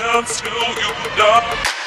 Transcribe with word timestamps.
dance 0.00 0.40
till 0.40 0.50
you 0.50 0.92
die. 1.16 1.79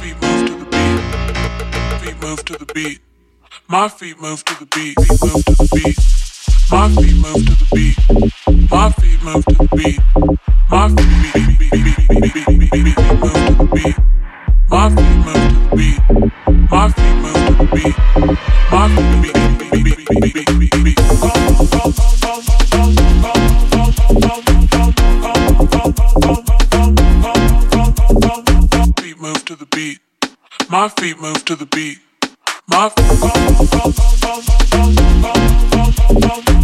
Feet 0.00 0.16
move 0.22 0.46
to 0.46 0.54
the 0.58 0.66
beat. 0.70 1.00
Feet 2.00 2.22
move 2.22 2.44
to 2.44 2.52
the 2.58 2.66
beat. 2.74 3.00
My 3.68 3.88
feet 3.88 4.20
move 4.20 4.44
to 4.44 4.54
the 4.58 4.66
beat. 4.66 4.94
Feet 4.96 5.22
move 5.22 5.44
to 5.44 5.52
the 5.54 5.68
beat. 5.74 5.98
My 6.70 6.88
feet 6.88 7.16
move 7.16 7.44
to 7.44 7.54
the 7.54 7.66
beat. 7.76 7.98
My 8.70 8.90
feet 8.92 9.22
move 9.22 9.44
to 9.44 9.54
the 9.54 9.68
beat. 9.76 10.00
My 10.70 10.88
feet 10.88 11.16
move 11.16 11.44
to 13.24 13.54
the 13.54 13.66
beat. 13.74 13.96
My 14.68 14.88
feet 14.88 15.18
move 15.26 15.34
to 15.34 15.58
the 15.58 15.76
beat. 15.76 15.98
My 16.70 16.88
feet 16.88 17.16
move 17.22 17.34
to 17.34 17.54
the 17.54 17.66
beat. 17.74 17.96
My 18.70 18.84
feet 18.94 19.22
beat 19.22 19.34
beat 19.72 20.08
beat 20.58 20.74
beat 20.84 20.98
feet 29.18 29.26
move 29.26 29.44
to 29.44 29.56
the 29.56 29.66
beat. 29.66 29.98
My 30.70 30.88
feet 30.88 31.20
move 31.20 31.44
to 31.46 31.56
the 31.56 31.66
beat. 31.66 31.98
My 32.68 32.88
feet. 36.48 36.57